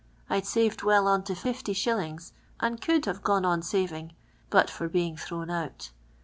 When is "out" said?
5.51-5.91